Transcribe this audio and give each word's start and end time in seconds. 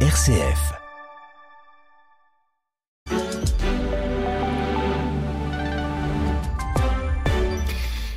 RCF. 0.00 0.85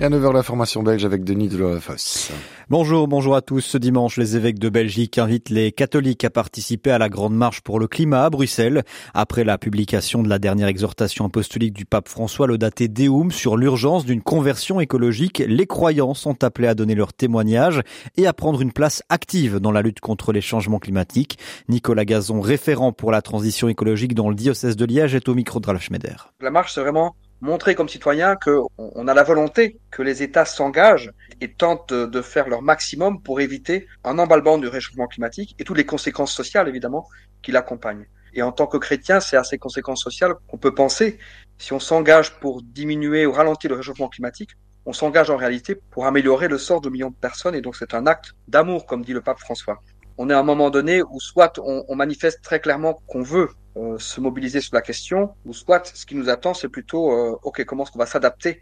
Et 0.00 0.04
à 0.04 0.08
9h, 0.08 0.32
la 0.32 0.42
formation 0.42 0.82
belge 0.82 1.04
avec 1.04 1.24
Denis 1.24 1.48
Delorefoss. 1.48 2.32
Bonjour, 2.70 3.06
bonjour 3.06 3.36
à 3.36 3.42
tous. 3.42 3.60
Ce 3.60 3.76
dimanche, 3.76 4.16
les 4.16 4.34
évêques 4.34 4.58
de 4.58 4.70
Belgique 4.70 5.18
invitent 5.18 5.50
les 5.50 5.72
catholiques 5.72 6.24
à 6.24 6.30
participer 6.30 6.90
à 6.90 6.96
la 6.96 7.10
Grande 7.10 7.34
Marche 7.34 7.60
pour 7.60 7.78
le 7.78 7.86
climat 7.86 8.24
à 8.24 8.30
Bruxelles. 8.30 8.82
Après 9.12 9.44
la 9.44 9.58
publication 9.58 10.22
de 10.22 10.30
la 10.30 10.38
dernière 10.38 10.68
exhortation 10.68 11.26
apostolique 11.26 11.74
du 11.74 11.84
pape 11.84 12.08
François 12.08 12.46
Laudaté 12.46 12.88
Deum 12.88 13.30
sur 13.30 13.58
l'urgence 13.58 14.06
d'une 14.06 14.22
conversion 14.22 14.80
écologique, 14.80 15.42
les 15.46 15.66
croyants 15.66 16.14
sont 16.14 16.44
appelés 16.44 16.68
à 16.68 16.74
donner 16.74 16.94
leur 16.94 17.12
témoignage 17.12 17.82
et 18.16 18.26
à 18.26 18.32
prendre 18.32 18.62
une 18.62 18.72
place 18.72 19.02
active 19.10 19.58
dans 19.58 19.70
la 19.70 19.82
lutte 19.82 20.00
contre 20.00 20.32
les 20.32 20.40
changements 20.40 20.78
climatiques. 20.78 21.38
Nicolas 21.68 22.06
Gazon, 22.06 22.40
référent 22.40 22.92
pour 22.92 23.12
la 23.12 23.20
transition 23.20 23.68
écologique 23.68 24.14
dans 24.14 24.30
le 24.30 24.34
diocèse 24.34 24.76
de 24.76 24.86
Liège, 24.86 25.14
est 25.14 25.28
au 25.28 25.34
micro 25.34 25.60
de 25.60 25.66
Ralph 25.66 25.82
Schneider. 25.82 26.32
La 26.40 26.50
marche, 26.50 26.72
c'est 26.72 26.80
vraiment 26.80 27.16
montrer 27.40 27.74
comme 27.74 27.88
citoyen 27.88 28.36
qu'on 28.36 29.08
a 29.08 29.14
la 29.14 29.22
volonté 29.22 29.78
que 29.90 30.02
les 30.02 30.22
États 30.22 30.44
s'engagent 30.44 31.12
et 31.40 31.52
tentent 31.52 31.92
de 31.92 32.22
faire 32.22 32.48
leur 32.48 32.62
maximum 32.62 33.22
pour 33.22 33.40
éviter 33.40 33.86
un 34.04 34.18
emballement 34.18 34.58
du 34.58 34.68
réchauffement 34.68 35.06
climatique 35.06 35.54
et 35.58 35.64
toutes 35.64 35.78
les 35.78 35.86
conséquences 35.86 36.32
sociales, 36.32 36.68
évidemment, 36.68 37.08
qui 37.42 37.52
l'accompagnent. 37.52 38.06
Et 38.34 38.42
en 38.42 38.52
tant 38.52 38.66
que 38.66 38.76
chrétien, 38.76 39.20
c'est 39.20 39.36
à 39.36 39.44
ces 39.44 39.58
conséquences 39.58 40.02
sociales 40.02 40.34
qu'on 40.48 40.58
peut 40.58 40.74
penser. 40.74 41.18
Si 41.58 41.72
on 41.72 41.80
s'engage 41.80 42.38
pour 42.38 42.62
diminuer 42.62 43.26
ou 43.26 43.32
ralentir 43.32 43.70
le 43.70 43.76
réchauffement 43.76 44.08
climatique, 44.08 44.50
on 44.86 44.92
s'engage 44.92 45.30
en 45.30 45.36
réalité 45.36 45.74
pour 45.74 46.06
améliorer 46.06 46.48
le 46.48 46.58
sort 46.58 46.80
de 46.80 46.88
millions 46.88 47.10
de 47.10 47.14
personnes 47.14 47.54
et 47.54 47.60
donc 47.60 47.76
c'est 47.76 47.94
un 47.94 48.06
acte 48.06 48.34
d'amour, 48.48 48.86
comme 48.86 49.04
dit 49.04 49.12
le 49.12 49.20
pape 49.20 49.38
François. 49.38 49.82
On 50.16 50.30
est 50.30 50.32
à 50.32 50.38
un 50.38 50.44
moment 50.44 50.70
donné 50.70 51.02
où 51.02 51.20
soit 51.20 51.58
on, 51.58 51.84
on 51.88 51.96
manifeste 51.96 52.42
très 52.42 52.60
clairement 52.60 53.00
qu'on 53.06 53.22
veut 53.22 53.50
euh, 53.76 53.98
se 53.98 54.20
mobiliser 54.20 54.60
sur 54.60 54.74
la 54.74 54.82
question, 54.82 55.30
ou 55.46 55.52
soit 55.52 55.86
ce 55.94 56.04
qui 56.06 56.14
nous 56.14 56.28
attend, 56.28 56.54
c'est 56.54 56.68
plutôt, 56.68 57.12
euh, 57.12 57.38
ok, 57.42 57.64
comment 57.64 57.84
est-ce 57.84 57.92
qu'on 57.92 57.98
va 57.98 58.06
s'adapter? 58.06 58.60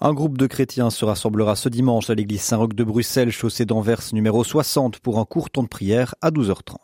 Un 0.00 0.12
groupe 0.12 0.38
de 0.38 0.46
chrétiens 0.46 0.90
se 0.90 1.04
rassemblera 1.04 1.56
ce 1.56 1.68
dimanche 1.68 2.10
à 2.10 2.14
l'église 2.14 2.42
Saint-Roch 2.42 2.74
de 2.74 2.84
Bruxelles, 2.84 3.30
chaussée 3.30 3.64
d'Anvers 3.64 4.02
numéro 4.12 4.44
60 4.44 5.00
pour 5.00 5.18
un 5.18 5.24
court 5.24 5.50
temps 5.50 5.62
de 5.62 5.68
prière 5.68 6.14
à 6.20 6.30
12h30. 6.30 6.76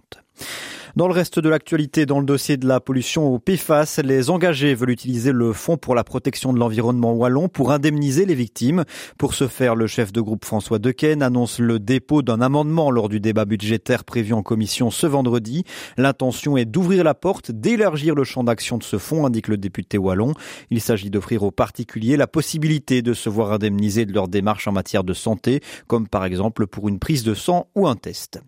Dans 0.96 1.08
le 1.08 1.12
reste 1.12 1.40
de 1.40 1.48
l'actualité, 1.48 2.06
dans 2.06 2.20
le 2.20 2.24
dossier 2.24 2.56
de 2.56 2.68
la 2.68 2.78
pollution 2.78 3.26
au 3.26 3.40
PFAS, 3.40 4.00
les 4.04 4.30
engagés 4.30 4.76
veulent 4.76 4.90
utiliser 4.90 5.32
le 5.32 5.52
Fonds 5.52 5.76
pour 5.76 5.96
la 5.96 6.04
protection 6.04 6.52
de 6.52 6.60
l'environnement 6.60 7.14
wallon 7.14 7.48
pour 7.48 7.72
indemniser 7.72 8.26
les 8.26 8.36
victimes. 8.36 8.84
Pour 9.18 9.34
ce 9.34 9.48
faire, 9.48 9.74
le 9.74 9.88
chef 9.88 10.12
de 10.12 10.20
groupe 10.20 10.44
François 10.44 10.78
Dequesne 10.78 11.20
annonce 11.20 11.58
le 11.58 11.80
dépôt 11.80 12.22
d'un 12.22 12.40
amendement 12.40 12.92
lors 12.92 13.08
du 13.08 13.18
débat 13.18 13.44
budgétaire 13.44 14.04
prévu 14.04 14.34
en 14.34 14.44
commission 14.44 14.92
ce 14.92 15.08
vendredi. 15.08 15.64
L'intention 15.96 16.56
est 16.56 16.64
d'ouvrir 16.64 17.02
la 17.02 17.14
porte, 17.14 17.50
d'élargir 17.50 18.14
le 18.14 18.22
champ 18.22 18.44
d'action 18.44 18.78
de 18.78 18.84
ce 18.84 18.96
fonds, 18.96 19.26
indique 19.26 19.48
le 19.48 19.56
député 19.56 19.98
wallon. 19.98 20.32
Il 20.70 20.80
s'agit 20.80 21.10
d'offrir 21.10 21.42
aux 21.42 21.50
particuliers 21.50 22.16
la 22.16 22.28
possibilité 22.28 23.02
de 23.02 23.14
se 23.14 23.28
voir 23.28 23.50
indemniser 23.50 24.06
de 24.06 24.12
leurs 24.12 24.28
démarches 24.28 24.68
en 24.68 24.72
matière 24.72 25.02
de 25.02 25.12
santé, 25.12 25.60
comme 25.88 26.06
par 26.06 26.24
exemple 26.24 26.68
pour 26.68 26.88
une 26.88 27.00
prise 27.00 27.24
de 27.24 27.34
sang 27.34 27.66
ou 27.74 27.88
un 27.88 27.96
test. 27.96 28.40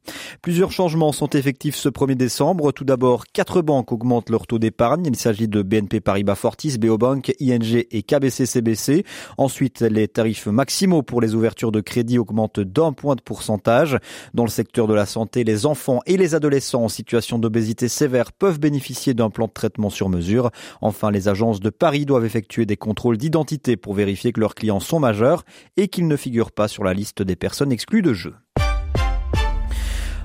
Plusieurs 0.43 0.71
changements 0.71 1.11
sont 1.11 1.31
effectifs 1.31 1.75
ce 1.75 1.89
1er 1.89 2.15
décembre 2.15 2.36
tout 2.75 2.85
d'abord, 2.85 3.25
quatre 3.33 3.63
banques 3.63 3.93
augmentent 3.93 4.29
leur 4.29 4.47
taux 4.47 4.59
d'épargne. 4.59 5.07
Il 5.07 5.17
s'agit 5.17 5.49
de 5.49 5.63
BNP 5.63 6.01
Paribas 6.01 6.35
Fortis, 6.35 6.77
Beobank, 6.79 7.33
ING 7.41 7.85
et 7.91 8.03
KBC 8.03 8.45
CBC. 8.45 9.05
Ensuite, 9.39 9.81
les 9.81 10.07
tarifs 10.07 10.47
maximaux 10.47 11.03
pour 11.03 11.21
les 11.21 11.35
ouvertures 11.35 11.73
de 11.73 11.81
crédit 11.81 12.19
augmentent 12.19 12.61
d'un 12.61 12.93
point 12.93 13.15
de 13.15 13.23
pourcentage. 13.23 13.99
Dans 14.35 14.45
le 14.45 14.51
secteur 14.51 14.87
de 14.87 14.93
la 14.93 15.07
santé, 15.07 15.45
les 15.45 15.65
enfants 15.65 16.01
et 16.05 16.19
les 16.19 16.35
adolescents 16.35 16.85
en 16.85 16.89
situation 16.89 17.39
d'obésité 17.39 17.89
sévère 17.89 18.33
peuvent 18.33 18.61
bénéficier 18.61 19.15
d'un 19.15 19.31
plan 19.31 19.47
de 19.47 19.53
traitement 19.53 19.91
sur 19.91 20.09
mesure. 20.11 20.51
Enfin, 20.83 21.11
les 21.11 21.29
agences 21.29 21.61
de 21.61 21.71
Paris 21.71 22.05
doivent 22.05 22.27
effectuer 22.27 22.67
des 22.67 22.77
contrôles 22.77 23.17
d'identité 23.17 23.77
pour 23.77 23.95
vérifier 23.95 24.33
que 24.33 24.41
leurs 24.41 24.55
clients 24.55 24.81
sont 24.81 25.01
majeurs 25.01 25.45
et 25.77 25.89
qu'ils 25.89 26.09
ne 26.09 26.17
figurent 26.17 26.53
pas 26.53 26.69
sur 26.69 26.85
la 26.85 26.93
liste 26.93 27.23
des 27.23 27.37
personnes 27.37 27.73
exclues 27.73 28.03
de 28.03 28.13
jeu. 28.13 28.35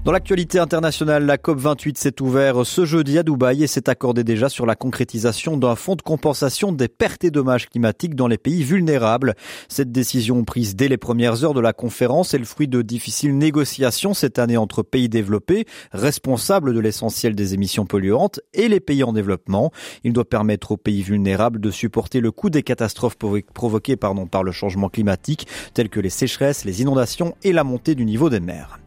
Dans 0.04 0.12
l'actualité 0.12 0.58
internationale, 0.58 1.28
la 1.28 1.38
COP28 1.38 1.96
s'est 1.96 2.24
ouverte 2.24 2.64
ce 2.64 2.86
jeudi 2.86 3.20
à 3.20 3.24
Dubaï 3.24 3.62
et 3.62 3.68
s'est 3.68 3.88
accordée 3.88 4.24
déjà 4.24 4.50
sur 4.50 4.66
la 4.66 4.74
concrétisation 4.74 5.58
d'un 5.58 5.76
fonds 5.76 5.96
de 5.96 6.02
compensation 6.02 6.72
des 6.72 6.88
pertes 6.88 7.24
et 7.24 7.30
dommages 7.30 7.70
climatiques 7.70 8.16
dans 8.16 8.28
les 8.28 8.40
pays 8.40 8.64
vulnérables. 8.64 9.36
Cette 9.70 9.92
décision 9.92 10.44
prise 10.44 10.76
dès 10.76 10.88
les 10.88 10.98
premières 10.98 11.44
heures 11.44 11.54
de 11.54 11.62
la 11.62 11.72
conférence 11.72 12.34
est 12.34 12.40
le 12.40 12.46
fruit 12.46 12.68
de 12.68 12.82
difficiles 12.82 13.38
négociations 13.38 14.16
cette 14.16 14.40
année 14.40 14.58
entre 14.58 14.82
pays 14.82 15.08
développés, 15.08 15.66
responsables 15.92 16.74
de 16.74 16.80
l'essentiel 16.80 17.36
des 17.36 17.54
émissions 17.54 17.86
polluantes, 17.86 18.40
et 18.56 18.70
les 18.70 18.80
pays 18.80 19.04
en 19.04 19.14
développement. 19.14 19.72
Il 20.04 20.14
doit 20.14 20.28
permettre 20.28 20.72
aux 20.72 20.78
pays 20.78 21.04
vulnérables 21.04 21.60
de 21.60 21.70
supporter 21.70 22.22
le 22.22 22.32
coût 22.32 22.50
des 22.50 22.64
catastrophes 22.64 23.18
provoquées 23.54 23.98
par 23.98 24.44
le 24.44 24.52
changement 24.52 24.90
climatique, 24.90 25.46
telles 25.76 25.90
que 25.90 26.00
les 26.00 26.10
sécheresses, 26.10 26.66
les 26.66 26.82
inondations 26.82 27.36
et 27.44 27.54
la 27.54 27.64
montée 27.64 27.94
du 27.94 28.04
niveau 28.04 28.32
des 28.32 28.40
mers. 28.40 28.80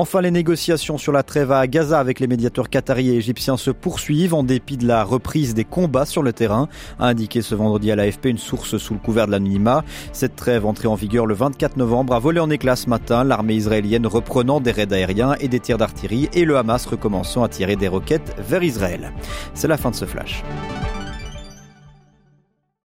Enfin, 0.00 0.20
les 0.20 0.30
négociations 0.30 0.96
sur 0.96 1.10
la 1.10 1.24
trêve 1.24 1.50
à 1.50 1.66
Gaza 1.66 1.98
avec 1.98 2.20
les 2.20 2.28
médiateurs 2.28 2.70
qataris 2.70 3.08
et 3.08 3.16
égyptiens 3.16 3.56
se 3.56 3.72
poursuivent 3.72 4.32
en 4.32 4.44
dépit 4.44 4.76
de 4.76 4.86
la 4.86 5.02
reprise 5.02 5.54
des 5.54 5.64
combats 5.64 6.06
sur 6.06 6.22
le 6.22 6.32
terrain, 6.32 6.68
a 7.00 7.08
indiqué 7.08 7.42
ce 7.42 7.56
vendredi 7.56 7.90
à 7.90 7.96
l'AFP 7.96 8.26
une 8.26 8.38
source 8.38 8.78
sous 8.78 8.94
le 8.94 9.00
couvert 9.00 9.26
de 9.26 9.32
l'anonymat. 9.32 9.82
Cette 10.12 10.36
trêve 10.36 10.66
entrée 10.66 10.86
en 10.86 10.94
vigueur 10.94 11.26
le 11.26 11.34
24 11.34 11.76
novembre 11.76 12.14
a 12.14 12.20
volé 12.20 12.38
en 12.38 12.48
éclats 12.48 12.76
ce 12.76 12.88
matin, 12.88 13.24
l'armée 13.24 13.54
israélienne 13.54 14.06
reprenant 14.06 14.60
des 14.60 14.70
raids 14.70 14.92
aériens 14.92 15.34
et 15.40 15.48
des 15.48 15.58
tirs 15.58 15.78
d'artillerie 15.78 16.28
et 16.32 16.44
le 16.44 16.56
Hamas 16.56 16.86
recommençant 16.86 17.42
à 17.42 17.48
tirer 17.48 17.74
des 17.74 17.88
roquettes 17.88 18.36
vers 18.38 18.62
Israël. 18.62 19.12
C'est 19.52 19.66
la 19.66 19.78
fin 19.78 19.90
de 19.90 19.96
ce 19.96 20.04
flash. 20.04 20.44